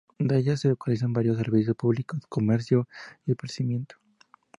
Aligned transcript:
En 0.17 0.33
ella 0.33 0.57
se 0.57 0.67
localizan 0.67 1.13
varios 1.13 1.37
servicios 1.37 1.75
públicos, 1.75 2.21
comercio 2.27 2.87
y 3.23 3.33
esparcimiento. 3.33 3.97